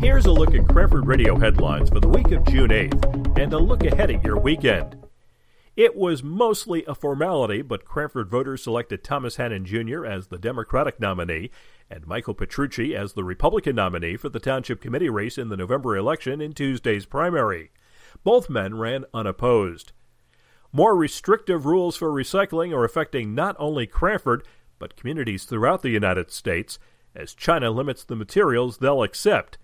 Here's 0.00 0.26
a 0.26 0.32
look 0.32 0.54
at 0.54 0.68
Cranford 0.68 1.08
Radio 1.08 1.36
headlines 1.36 1.90
for 1.90 1.98
the 1.98 2.08
week 2.08 2.30
of 2.30 2.44
June 2.46 2.70
8th 2.70 3.36
and 3.36 3.52
a 3.52 3.58
look 3.58 3.82
ahead 3.82 4.12
at 4.12 4.22
your 4.22 4.38
weekend. 4.38 4.96
It 5.74 5.96
was 5.96 6.22
mostly 6.22 6.84
a 6.86 6.94
formality, 6.94 7.62
but 7.62 7.84
Cranford 7.84 8.30
voters 8.30 8.62
selected 8.62 9.02
Thomas 9.02 9.36
Hannon 9.36 9.64
Jr. 9.64 10.06
as 10.06 10.28
the 10.28 10.38
Democratic 10.38 11.00
nominee 11.00 11.50
and 11.90 12.06
Michael 12.06 12.34
Petrucci 12.34 12.94
as 12.94 13.14
the 13.14 13.24
Republican 13.24 13.74
nominee 13.74 14.16
for 14.16 14.28
the 14.28 14.38
Township 14.38 14.80
Committee 14.80 15.10
race 15.10 15.36
in 15.36 15.48
the 15.48 15.56
November 15.56 15.96
election 15.96 16.40
in 16.40 16.52
Tuesday's 16.52 17.04
primary. 17.04 17.72
Both 18.22 18.48
men 18.48 18.78
ran 18.78 19.04
unopposed. 19.12 19.90
More 20.72 20.94
restrictive 20.94 21.66
rules 21.66 21.96
for 21.96 22.12
recycling 22.12 22.72
are 22.72 22.84
affecting 22.84 23.34
not 23.34 23.56
only 23.58 23.88
Cranford, 23.88 24.46
but 24.78 24.96
communities 24.96 25.44
throughout 25.44 25.82
the 25.82 25.90
United 25.90 26.30
States, 26.30 26.78
as 27.16 27.34
China 27.34 27.72
limits 27.72 28.04
the 28.04 28.14
materials 28.14 28.78
they'll 28.78 29.02
accept. 29.02 29.58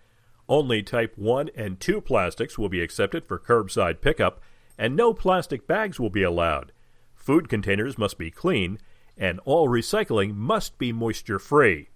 Only 0.48 0.82
Type 0.82 1.16
1 1.16 1.50
and 1.56 1.80
2 1.80 2.00
plastics 2.00 2.58
will 2.58 2.68
be 2.68 2.82
accepted 2.82 3.26
for 3.26 3.38
curbside 3.38 4.00
pickup 4.00 4.40
and 4.78 4.96
no 4.96 5.14
plastic 5.14 5.66
bags 5.66 6.00
will 6.00 6.10
be 6.10 6.22
allowed. 6.22 6.72
Food 7.14 7.48
containers 7.48 7.96
must 7.96 8.18
be 8.18 8.30
clean, 8.30 8.78
and 9.16 9.40
all 9.44 9.68
recycling 9.68 10.34
must 10.34 10.78
be 10.78 10.92
moisture 10.92 11.38
free. 11.38 11.88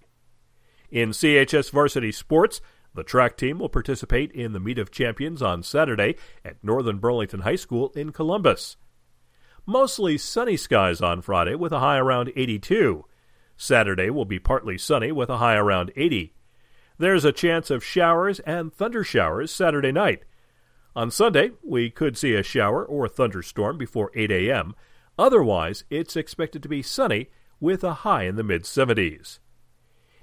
In 0.91 1.11
CHS 1.11 1.70
varsity 1.70 2.12
sports, 2.12 2.61
the 2.95 3.03
track 3.03 3.37
team 3.37 3.59
will 3.59 3.69
participate 3.69 4.33
in 4.33 4.53
the 4.53 4.61
Meet 4.61 4.78
of 4.78 4.91
Champions 4.91 5.42
on 5.42 5.62
Saturday 5.62 6.17
at 6.45 6.62
Northern 6.65 6.98
Burlington 6.98 7.41
High 7.41 7.56
School 7.56 7.92
in 7.95 8.12
Columbus. 8.12 8.77
Mostly 9.67 10.17
sunny 10.17 10.56
skies 10.56 11.03
on 11.03 11.20
Friday 11.20 11.55
with 11.55 11.73
a 11.73 11.80
high 11.80 11.98
around 11.98 12.33
82. 12.34 13.05
Saturday 13.56 14.09
will 14.09 14.25
be 14.25 14.39
partly 14.39 14.78
sunny 14.78 15.12
with 15.12 15.28
a 15.28 15.37
high 15.37 15.56
around 15.56 15.92
80. 15.95 16.33
There's 16.98 17.25
a 17.25 17.33
chance 17.33 17.70
of 17.70 17.84
showers 17.84 18.41
and 18.41 18.73
thunder 18.73 19.05
showers 19.05 19.52
Saturday 19.52 19.93
night. 19.93 20.25
On 20.97 21.12
Sunday, 21.12 21.53
we 21.62 21.91
could 21.91 22.19
see 22.19 22.34
a 22.34 22.42
shower 22.42 22.84
or 22.84 23.09
thunderstorm 23.09 23.78
before 23.78 24.11
8 24.14 24.33
a.m. 24.33 24.75
Otherwise, 25.17 25.84
it's 25.91 26.17
expected 26.17 26.62
to 26.62 26.69
be 26.69 26.83
sunny 26.83 27.28
with 27.61 27.84
a 27.84 27.95
high 27.95 28.25
in 28.25 28.34
the 28.34 28.42
mid 28.42 28.64
70s. 28.64 29.39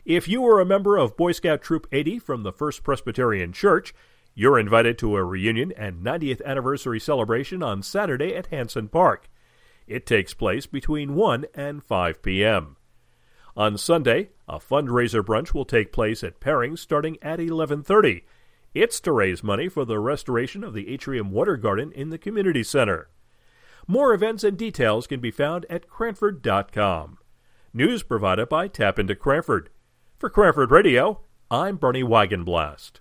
If 0.03 0.27
you 0.27 0.41
were 0.41 0.59
a 0.59 0.65
member 0.65 0.97
of 0.97 1.17
Boy 1.17 1.31
Scout 1.31 1.61
Troop 1.61 1.87
80 1.91 2.19
from 2.19 2.43
the 2.43 2.51
First 2.51 2.83
Presbyterian 2.83 3.53
Church, 3.53 3.93
you're 4.33 4.59
invited 4.59 4.97
to 4.99 5.15
a 5.15 5.23
reunion 5.23 5.71
and 5.77 6.03
90th 6.03 6.43
anniversary 6.43 6.99
celebration 6.99 7.63
on 7.63 7.81
Saturday 7.81 8.35
at 8.35 8.47
Hanson 8.47 8.89
Park. 8.89 9.29
It 9.87 10.05
takes 10.05 10.33
place 10.33 10.65
between 10.65 11.15
1 11.15 11.45
and 11.55 11.81
5 11.81 12.21
p.m. 12.21 12.75
On 13.55 13.77
Sunday, 13.77 14.31
a 14.47 14.59
fundraiser 14.59 15.23
brunch 15.23 15.53
will 15.53 15.65
take 15.65 15.91
place 15.91 16.23
at 16.23 16.39
Perring 16.39 16.77
starting 16.77 17.17
at 17.21 17.39
11:30 17.39 18.23
it's 18.75 18.99
to 18.99 19.13
raise 19.13 19.41
money 19.41 19.69
for 19.69 19.85
the 19.85 19.99
restoration 19.99 20.61
of 20.61 20.73
the 20.73 20.89
Atrium 20.89 21.31
Water 21.31 21.55
Garden 21.55 21.93
in 21.93 22.09
the 22.09 22.17
Community 22.17 22.61
Center. 22.61 23.07
More 23.87 24.13
events 24.13 24.43
and 24.43 24.57
details 24.57 25.07
can 25.07 25.21
be 25.21 25.31
found 25.31 25.65
at 25.69 25.87
Cranford.com. 25.87 27.17
News 27.73 28.03
provided 28.03 28.49
by 28.49 28.67
Tap 28.67 28.99
into 28.99 29.15
Cranford. 29.15 29.69
For 30.17 30.29
Cranford 30.29 30.71
Radio, 30.71 31.21
I'm 31.49 31.77
Bernie 31.77 32.03
Wagenblast. 32.03 32.91